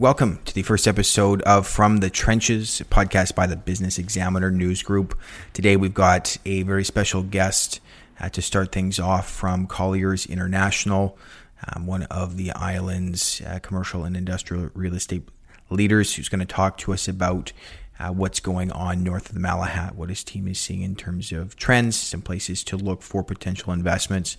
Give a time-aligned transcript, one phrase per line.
[0.00, 4.80] Welcome to the first episode of From the Trenches, podcast by the Business Examiner News
[4.80, 5.18] Group.
[5.52, 7.80] Today we've got a very special guest
[8.20, 11.18] uh, to start things off from Colliers International,
[11.66, 15.28] um, one of the island's uh, commercial and industrial real estate
[15.68, 17.52] leaders, who's going to talk to us about
[17.98, 21.32] uh, what's going on north of the Malahat, what his team is seeing in terms
[21.32, 24.36] of trends, some places to look for potential investments,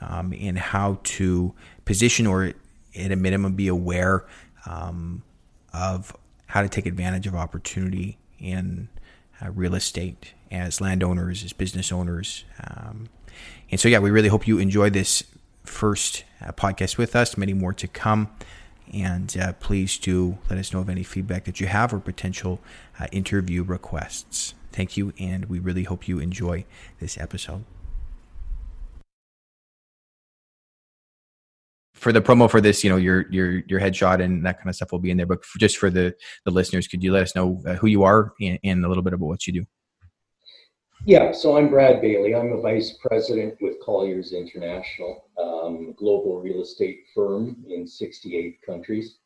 [0.00, 1.52] um, and how to
[1.84, 2.54] position or
[2.96, 4.24] at a minimum be aware
[4.66, 5.22] um,
[5.72, 6.16] of
[6.46, 8.88] how to take advantage of opportunity in
[9.40, 12.44] uh, real estate as landowners, as business owners.
[12.62, 13.08] Um,
[13.70, 15.24] and so, yeah, we really hope you enjoy this
[15.64, 17.36] first uh, podcast with us.
[17.36, 18.28] Many more to come.
[18.92, 22.60] And uh, please do let us know of any feedback that you have or potential
[23.00, 24.54] uh, interview requests.
[24.72, 26.64] Thank you, and we really hope you enjoy
[26.98, 27.64] this episode.
[32.02, 34.74] For the promo for this, you know, your your your headshot and that kind of
[34.74, 35.26] stuff will be in there.
[35.26, 36.12] But for, just for the
[36.44, 39.04] the listeners, could you let us know uh, who you are and, and, a little
[39.04, 39.64] bit about what you do?
[41.06, 42.34] Yeah, so I'm Brad Bailey.
[42.34, 49.18] I'm a vice president with Colliers International, um, global real estate firm in 68 countries.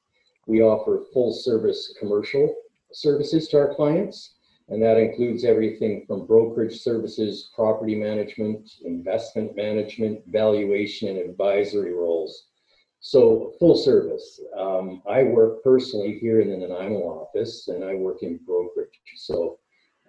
[0.47, 2.54] We offer full service commercial
[2.92, 4.34] services to our clients,
[4.69, 12.44] and that includes everything from brokerage services, property management, investment management, valuation, and advisory roles.
[13.00, 14.41] So full service.
[14.56, 18.88] Um, I work personally here in the Nanaimo office, and I work in brokerage.
[19.16, 19.58] So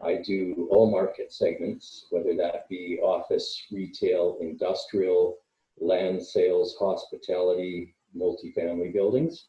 [0.01, 5.37] I do all market segments, whether that be office, retail, industrial,
[5.79, 9.47] land sales, hospitality, multifamily buildings.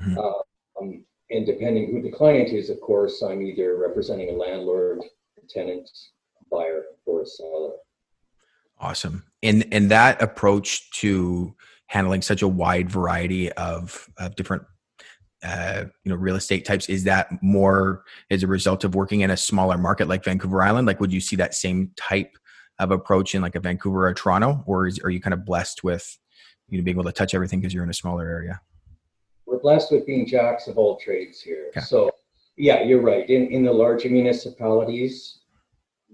[0.00, 0.18] Mm-hmm.
[0.18, 5.00] Uh, um, and depending who the client is, of course, I'm either representing a landlord,
[5.38, 5.88] a tenant,
[6.40, 7.72] a buyer, or a seller.
[8.78, 9.24] Awesome.
[9.42, 11.54] And and that approach to
[11.90, 14.62] handling such a wide variety of, of different
[15.42, 19.30] uh, you know real estate types is that more as a result of working in
[19.30, 20.86] a smaller market like vancouver island?
[20.86, 22.36] Like would you see that same type
[22.78, 25.82] of approach in like a vancouver or toronto or is, are you kind of blessed
[25.82, 26.16] with
[26.68, 28.60] you know being able to touch everything because you're in a smaller area?
[29.46, 31.66] We're blessed with being jacks of all trades here.
[31.70, 31.80] Okay.
[31.80, 32.10] so
[32.56, 33.28] yeah you're right.
[33.28, 35.39] In in the larger municipalities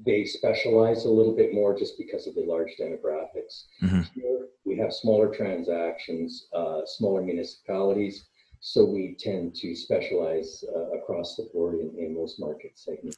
[0.04, 3.64] they specialize a little bit more just because of the large demographics.
[3.82, 4.02] Mm-hmm.
[4.14, 8.26] Here we have smaller transactions, uh, smaller municipalities,
[8.60, 13.16] so we tend to specialize uh, across the board in, in most market segments.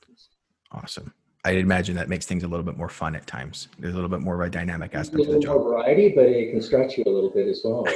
[0.73, 1.13] Awesome.
[1.45, 3.69] I imagine that makes things a little bit more fun at times.
[3.79, 5.61] There's a little bit more of a dynamic aspect of the job.
[5.61, 7.87] More variety, but it can stretch you a little bit as well.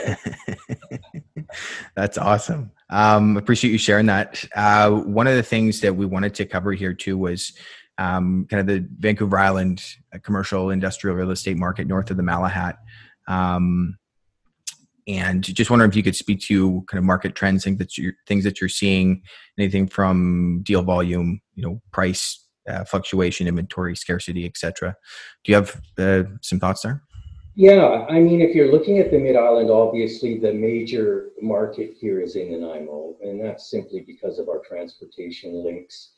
[1.95, 2.71] That's awesome.
[2.89, 4.43] Um, appreciate you sharing that.
[4.55, 7.53] Uh, one of the things that we wanted to cover here too was
[8.03, 12.23] um, kind of the Vancouver Island uh, commercial industrial real estate market north of the
[12.23, 12.77] Malahat.
[13.29, 13.97] Um,
[15.07, 18.15] and just wondering if you could speak to kind of market trends, things that you're,
[18.27, 19.23] things that you're seeing,
[19.59, 24.97] anything from deal volume, you know, price uh, fluctuation, inventory scarcity, etc.
[25.45, 27.03] Do you have uh, some thoughts there?
[27.55, 32.21] Yeah, I mean, if you're looking at the Mid Island, obviously the major market here
[32.21, 36.13] is in Nanaimo, and that's simply because of our transportation links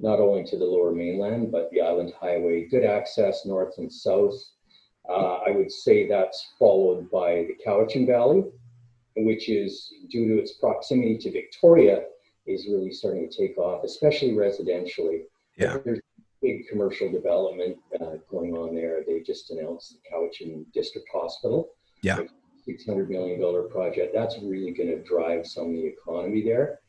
[0.00, 4.34] not only to the lower mainland, but the island highway, good access north and south.
[5.08, 8.44] Uh, I would say that's followed by the Cowichan Valley,
[9.16, 12.04] which is due to its proximity to Victoria,
[12.46, 15.22] is really starting to take off, especially residentially.
[15.56, 15.78] Yeah.
[15.84, 16.00] There's
[16.40, 19.02] big commercial development uh, going on there.
[19.06, 21.70] They just announced the Cowichan District Hospital.
[22.02, 22.20] Yeah.
[22.68, 24.14] $600 million project.
[24.14, 26.80] That's really going to drive some of the economy there.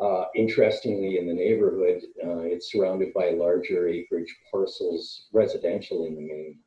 [0.00, 6.20] Uh, interestingly, in the neighborhood, uh, it's surrounded by larger acreage parcels, residential in the
[6.20, 6.58] main.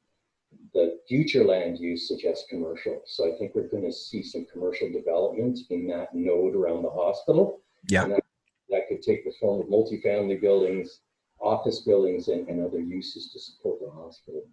[0.73, 3.01] The future land use suggests commercial.
[3.05, 6.89] So I think we're going to see some commercial development in that node around the
[6.89, 7.61] hospital.
[7.89, 8.07] Yeah.
[8.07, 8.23] That,
[8.69, 11.01] that, could take the form of multifamily buildings,
[11.41, 14.43] office buildings, and, and other uses to support the hospital.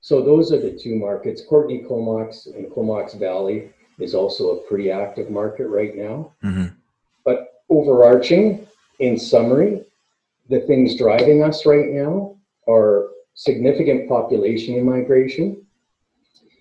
[0.00, 1.42] So those are the two markets.
[1.48, 6.32] Courtenay Comox and Comox Valley is also a pretty active market right now.
[6.44, 6.74] Mm-hmm.
[7.82, 8.64] Overarching,
[9.00, 9.82] in summary,
[10.48, 12.36] the things driving us right now
[12.68, 15.66] are significant population immigration,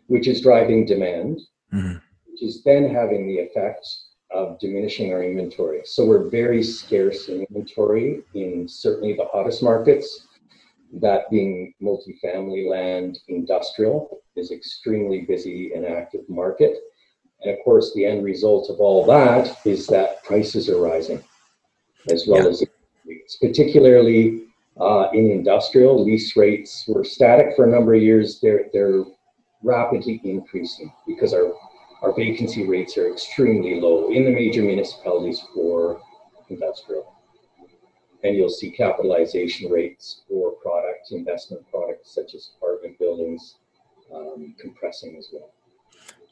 [0.07, 1.39] which is driving demand,
[1.71, 1.97] mm-hmm.
[2.27, 3.88] which is then having the effect
[4.31, 5.81] of diminishing our inventory.
[5.83, 10.25] So we're very scarce in inventory in certainly the hottest markets,
[10.94, 16.77] that being multifamily land, industrial is extremely busy and active market.
[17.43, 21.23] And of course, the end result of all that is that prices are rising,
[22.11, 22.49] as well yeah.
[22.49, 22.63] as
[23.05, 24.43] rates, particularly
[24.79, 26.03] uh, in industrial.
[26.03, 28.39] Lease rates were static for a number of years.
[28.39, 29.03] They're they're
[29.63, 31.53] rapidly increasing because our
[32.01, 36.01] our vacancy rates are extremely low in the major municipalities for
[36.49, 37.13] industrial.
[38.23, 43.55] And you'll see capitalization rates for product, investment products such as apartment buildings
[44.13, 45.51] um, compressing as well.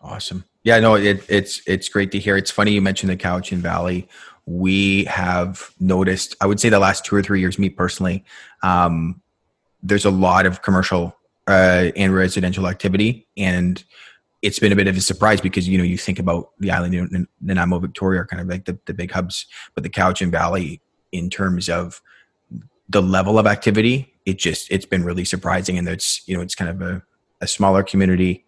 [0.01, 0.45] Awesome.
[0.63, 2.37] Yeah, no, it, it's it's great to hear.
[2.37, 4.07] It's funny you mentioned the Cowichan Valley.
[4.45, 8.25] We have noticed, I would say, the last two or three years, me personally,
[8.63, 9.21] um,
[9.83, 11.15] there's a lot of commercial
[11.47, 13.83] uh, and residential activity, and
[14.41, 16.95] it's been a bit of a surprise because you know you think about the island
[16.95, 19.45] and Nanaimo, Victoria are kind of like the, the big hubs,
[19.75, 20.81] but the Cowichan Valley,
[21.11, 22.01] in terms of
[22.87, 26.55] the level of activity, it just it's been really surprising, and it's you know it's
[26.55, 27.03] kind of a,
[27.41, 28.45] a smaller community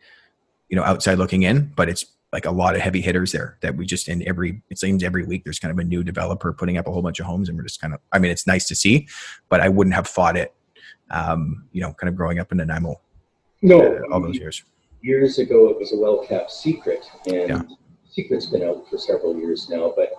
[0.71, 3.75] you know outside looking in but it's like a lot of heavy hitters there that
[3.75, 6.77] we just in every it seems every week there's kind of a new developer putting
[6.77, 8.67] up a whole bunch of homes and we're just kind of i mean it's nice
[8.67, 9.07] to see
[9.49, 10.55] but i wouldn't have thought it
[11.11, 12.99] um you know kind of growing up in nanaimo
[13.61, 14.63] no uh, all those years
[15.01, 17.61] years ago it was a well kept secret and yeah.
[18.09, 20.11] secret's been out for several years now but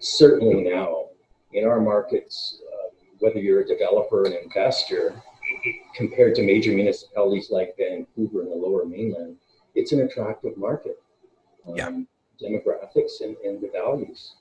[0.00, 1.06] certainly now
[1.52, 2.88] in our markets uh,
[3.20, 5.14] whether you're a developer an investor
[5.94, 9.36] compared to major municipalities like vancouver and the lower mainland
[9.74, 11.00] it's an attractive market.
[11.66, 11.90] Um, yeah.
[12.40, 14.34] Demographics and, and the values.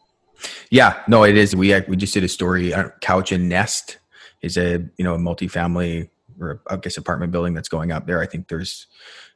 [0.70, 1.56] Yeah, no, it is.
[1.56, 2.74] We we just did a story.
[3.02, 4.00] Couch and Nest
[4.42, 8.22] is a you know a multifamily or I guess apartment building that's going up there.
[8.22, 8.88] I think there's,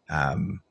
[0.10, 0.62] um,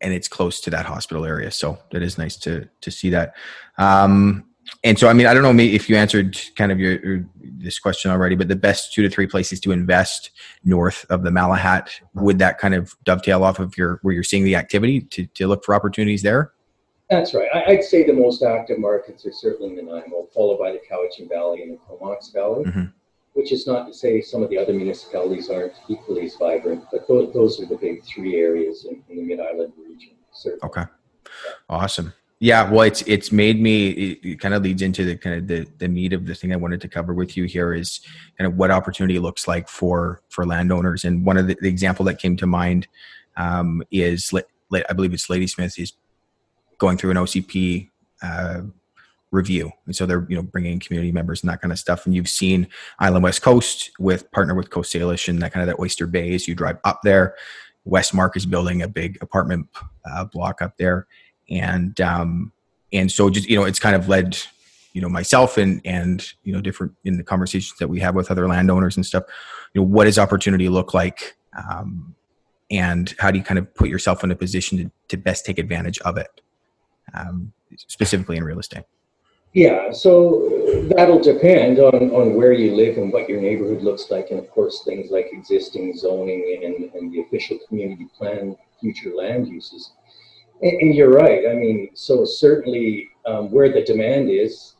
[0.00, 3.34] and it's close to that hospital area, so it is nice to to see that.
[3.78, 4.46] Um,
[4.82, 7.78] and so, I mean, I don't know if you answered kind of your, your, this
[7.78, 10.30] question already, but the best two to three places to invest
[10.64, 14.44] north of the Malahat would that kind of dovetail off of your where you're seeing
[14.44, 16.52] the activity to, to look for opportunities there?
[17.10, 17.48] That's right.
[17.54, 21.28] I, would say the most active markets are certainly the Nanaimo, followed by the Cowichan
[21.28, 22.64] Valley and the Comox Valley.
[22.64, 22.84] Mm-hmm.
[23.34, 27.08] Which is not to say some of the other municipalities aren't equally as vibrant, but
[27.08, 30.12] those, those are the big three areas in, in the Mid Island region.
[30.30, 30.60] Certainly.
[30.62, 30.84] Okay,
[31.68, 32.12] awesome.
[32.40, 33.90] Yeah, well, it's it's made me.
[33.90, 36.52] It, it, kind of leads into the kind of the the meat of the thing
[36.52, 38.00] I wanted to cover with you here is
[38.36, 41.04] kind of what opportunity looks like for for landowners.
[41.04, 42.88] And one of the, the example that came to mind
[43.36, 45.92] um, is I believe it's Ladysmith is
[46.78, 47.90] going through an OCP
[48.22, 48.62] uh,
[49.30, 52.04] review, and so they're you know bringing community members and that kind of stuff.
[52.04, 52.66] And you've seen
[52.98, 56.34] Island West Coast with partner with Coast Salish and that kind of that Oyster Bay
[56.34, 57.36] as you drive up there.
[57.86, 59.68] Westmark is building a big apartment
[60.10, 61.06] uh, block up there
[61.50, 62.52] and um,
[62.92, 64.36] and so just you know it's kind of led
[64.92, 68.30] you know myself and and you know different in the conversations that we have with
[68.30, 69.24] other landowners and stuff
[69.74, 71.36] you know what does opportunity look like?
[71.56, 72.14] Um,
[72.70, 75.58] and how do you kind of put yourself in a position to, to best take
[75.58, 76.40] advantage of it?
[77.12, 78.84] Um, specifically in real estate.
[79.52, 84.30] Yeah so that'll depend on on where you live and what your neighborhood looks like.
[84.30, 89.48] And of course things like existing zoning and, and the official community plan future land
[89.48, 89.92] uses
[90.62, 91.44] and, and you're right.
[91.50, 94.76] I mean, so certainly um, where the demand is,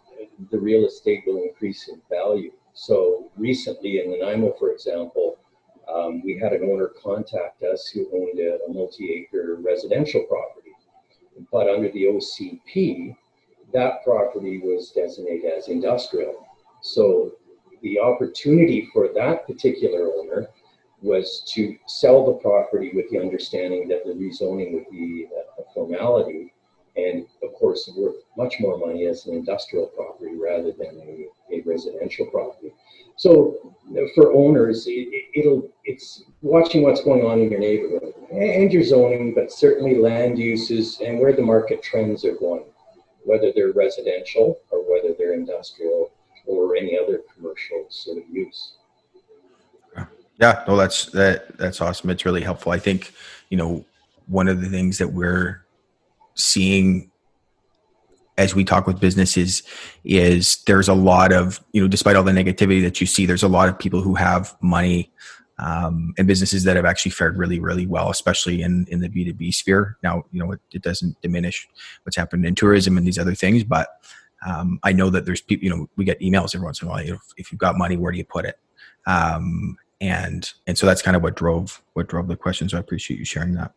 [0.50, 2.52] the real estate will increase in value.
[2.74, 5.38] So recently in Nanaimo, for example,
[5.92, 10.72] um, we had an owner contact us who owned a, a multi-acre residential property,
[11.52, 13.16] but under the OCP,
[13.72, 16.46] that property was designated as industrial.
[16.82, 17.32] So
[17.82, 20.48] the opportunity for that particular owner
[21.02, 26.52] was to sell the property with the understanding that the rezoning would be a formality
[26.96, 31.60] and of course worth much more money as an industrial property rather than a, a
[31.62, 32.72] residential property.
[33.16, 33.74] So
[34.14, 39.34] for owners, it, will it's watching what's going on in your neighborhood and your zoning,
[39.34, 42.64] but certainly land uses and where the market trends are going,
[43.24, 46.10] whether they're residential or whether they're industrial
[46.46, 48.74] or any other commercial sort of use.
[50.40, 52.10] Yeah, no, that's that that's awesome.
[52.10, 52.72] It's really helpful.
[52.72, 53.12] I think,
[53.50, 53.84] you know,
[54.26, 55.63] one of the things that we're
[56.34, 57.10] seeing
[58.36, 59.62] as we talk with businesses
[60.02, 63.44] is there's a lot of, you know, despite all the negativity that you see, there's
[63.44, 65.12] a lot of people who have money
[65.58, 69.54] um, and businesses that have actually fared really, really well, especially in, in the B2B
[69.54, 69.96] sphere.
[70.02, 71.68] Now, you know, it, it doesn't diminish
[72.02, 73.88] what's happened in tourism and these other things, but
[74.44, 76.90] um, I know that there's people, you know, we get emails every once in a
[76.90, 77.04] while.
[77.04, 78.58] You know, if, you've got money, where do you put it?
[79.06, 82.68] Um, and and so that's kind of what drove what drove the question.
[82.68, 83.72] So I appreciate you sharing that.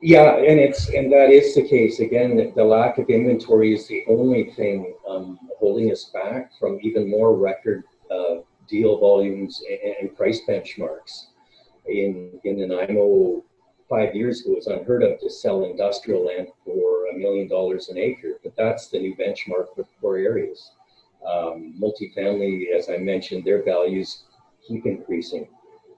[0.00, 2.00] Yeah, and it's and that is the case.
[2.00, 6.78] Again, the, the lack of inventory is the only thing um, holding us back from
[6.82, 8.36] even more record uh,
[8.68, 11.26] deal volumes and, and, price benchmarks.
[11.86, 13.42] In in Nanaimo,
[13.88, 17.88] five years ago, it was unheard of to sell industrial land for a million dollars
[17.88, 20.72] an acre, but that's the new benchmark for core areas.
[21.26, 24.24] Um, multifamily, as I mentioned, their values
[24.66, 25.48] keep increasing.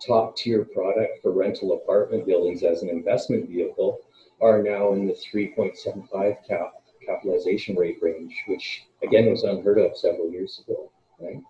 [0.04, 4.00] Top tier product for rental apartment buildings as an investment vehicle
[4.40, 6.72] are now in the 3.75 cap
[7.06, 11.40] capitalization rate range, which again was unheard of several years ago, right?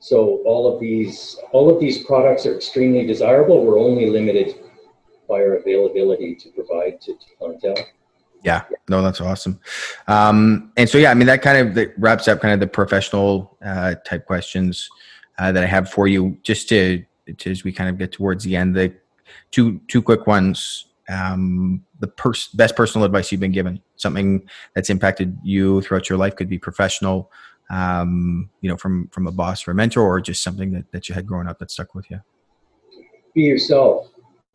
[0.00, 3.64] So all of these all of these products are extremely desirable.
[3.64, 4.58] We're only limited
[5.28, 7.86] by our availability to provide to, to clientele.
[8.42, 9.58] Yeah, no, that's awesome.
[10.06, 13.56] Um, and so, yeah, I mean, that kind of wraps up kind of the professional
[13.64, 14.88] uh, type questions
[15.38, 16.38] uh, that I have for you.
[16.42, 17.04] Just to,
[17.46, 18.94] as we kind of get towards the end, the
[19.50, 20.86] two two quick ones.
[21.08, 26.18] Um, the pers- best personal advice you've been given, something that's impacted you throughout your
[26.18, 27.30] life, could be professional,
[27.70, 31.08] um, you know, from from a boss or a mentor, or just something that, that
[31.08, 32.20] you had growing up that stuck with you.
[33.34, 34.08] Be yourself.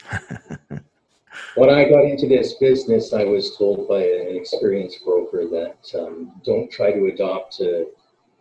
[1.56, 6.34] when I got into this business, I was told by an experienced broker that um,
[6.44, 7.88] don't try to adopt a,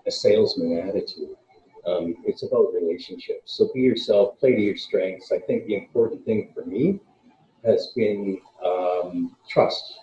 [0.07, 1.37] a salesman attitude.
[1.87, 3.57] Um, it's about relationships.
[3.57, 5.33] So be yourself, play to your strengths.
[5.33, 7.01] I think the important thing for me
[7.65, 9.99] has been um, trust.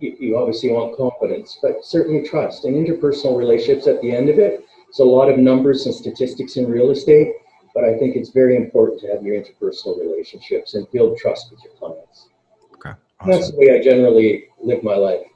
[0.00, 4.38] You, you, obviously want confidence, but certainly trust and interpersonal relationships at the end of
[4.38, 4.64] it.
[4.88, 7.32] It's a lot of numbers and statistics in real estate,
[7.74, 11.62] but I think it's very important to have your interpersonal relationships and build trust with
[11.64, 12.28] your clients.
[12.74, 12.92] Okay.
[13.20, 13.30] Awesome.
[13.30, 15.26] That's the way I generally live my life.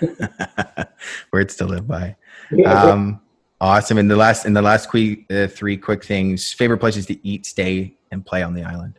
[1.32, 2.16] Words to live by.
[2.64, 3.20] Um,
[3.60, 3.98] awesome.
[3.98, 7.46] And the last, and the last quick, uh, three quick things: favorite places to eat,
[7.46, 8.98] stay, and play on the island.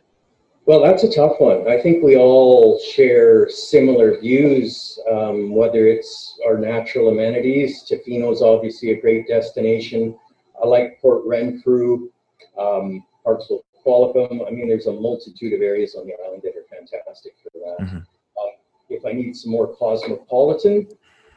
[0.68, 1.66] Well, that's a tough one.
[1.66, 7.90] I think we all share similar views, um, whether it's our natural amenities.
[7.90, 10.14] Tofino's obviously a great destination.
[10.62, 12.10] I like Port Renfrew,
[12.58, 14.46] um, parts of Qualicum.
[14.46, 17.86] I mean, there's a multitude of areas on the island that are fantastic for that.
[17.86, 17.96] Mm-hmm.
[17.96, 18.50] Um,
[18.90, 20.88] if I need some more cosmopolitan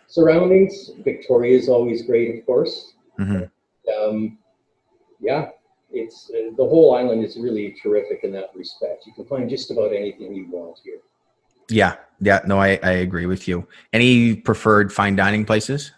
[0.08, 2.96] surroundings, Victoria is always great, of course.
[3.20, 4.10] Mm-hmm.
[4.10, 4.38] Um,
[5.20, 5.50] yeah,
[5.92, 9.06] it's uh, the whole island is really terrific in that respect.
[9.06, 11.00] You can find just about anything you want here.
[11.70, 13.68] Yeah, yeah, no, I, I agree with you.
[13.94, 15.92] Any preferred fine dining places?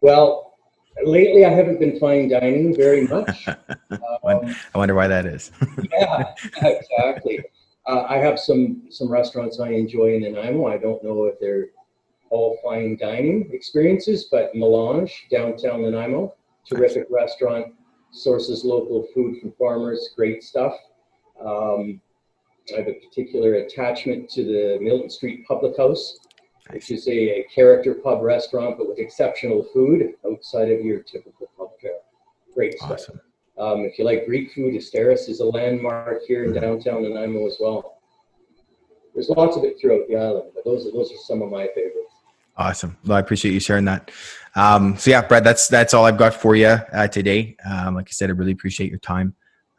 [0.00, 0.58] Well,
[1.04, 3.48] lately I haven't been fine dining very much.
[3.48, 5.52] Um, I wonder why that is.
[5.92, 7.40] yeah, exactly.
[7.86, 10.66] Uh, I have some some restaurants I enjoy in Nanaimo.
[10.66, 11.68] I don't know if they're
[12.30, 16.34] all fine dining experiences, but Melange downtown Nanaimo,
[16.68, 17.74] terrific restaurant
[18.12, 20.74] sources local food from farmers, great stuff.
[21.40, 22.00] Um,
[22.72, 26.18] I have a particular attachment to the Milton Street Public House,
[26.70, 31.48] which is a, a, character pub restaurant, but with exceptional food outside of your typical
[31.56, 31.92] pub fare.
[32.54, 32.92] Great stuff.
[32.92, 33.20] Awesome.
[33.58, 37.56] Um, if you like Greek food, Asteras is a landmark here in downtown Nanaimo as
[37.60, 37.98] well.
[39.14, 41.66] There's lots of it throughout the island, but those are those are some of my
[41.74, 42.09] favorites.
[42.56, 42.96] Awesome.
[43.06, 44.10] Well, I appreciate you sharing that.
[44.54, 47.56] Um, so yeah, Brad, that's that's all I've got for you uh, today.
[47.64, 49.34] Um, like I said, I really appreciate your time,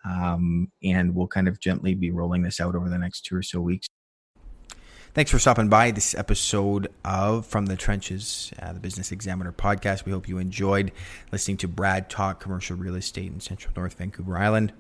[0.06, 3.44] um, and we'll kind of gently be rolling this out over the next two or
[3.44, 3.88] so weeks.
[5.14, 10.06] Thanks for stopping by this episode of From the Trenches, uh, the Business Examiner podcast.
[10.06, 10.94] We hope you enjoyed
[11.34, 14.72] listening to Brad talk commercial real estate in Central North Vancouver Island.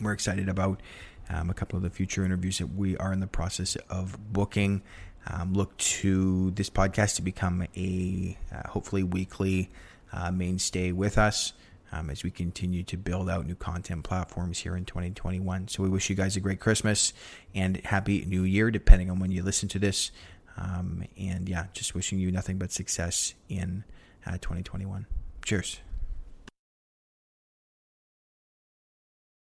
[0.00, 0.80] We're excited about
[1.28, 4.82] um, a couple of the future interviews that we are in the process of booking.
[5.26, 9.70] Um, look to this podcast to become a uh, hopefully weekly
[10.12, 11.52] uh, mainstay with us
[11.92, 15.68] um, as we continue to build out new content platforms here in 2021.
[15.68, 17.12] So we wish you guys a great Christmas
[17.54, 20.10] and happy New Year, depending on when you listen to this.
[20.56, 23.84] Um, and yeah, just wishing you nothing but success in
[24.26, 25.06] uh, 2021.
[25.44, 25.80] Cheers.